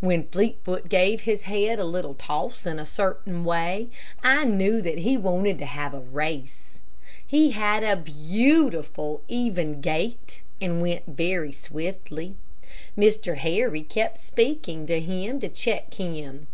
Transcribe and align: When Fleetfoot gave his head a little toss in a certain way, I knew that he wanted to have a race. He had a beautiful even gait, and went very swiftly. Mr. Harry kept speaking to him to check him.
When 0.00 0.24
Fleetfoot 0.28 0.90
gave 0.90 1.22
his 1.22 1.44
head 1.44 1.78
a 1.78 1.84
little 1.86 2.12
toss 2.12 2.66
in 2.66 2.78
a 2.78 2.84
certain 2.84 3.46
way, 3.46 3.88
I 4.22 4.44
knew 4.44 4.82
that 4.82 4.98
he 4.98 5.16
wanted 5.16 5.56
to 5.58 5.64
have 5.64 5.94
a 5.94 6.00
race. 6.00 6.80
He 7.26 7.52
had 7.52 7.82
a 7.82 7.96
beautiful 7.96 9.22
even 9.26 9.80
gait, 9.80 10.42
and 10.60 10.82
went 10.82 11.06
very 11.06 11.52
swiftly. 11.52 12.34
Mr. 12.94 13.38
Harry 13.38 13.80
kept 13.82 14.18
speaking 14.18 14.84
to 14.84 15.00
him 15.00 15.40
to 15.40 15.48
check 15.48 15.94
him. 15.94 16.46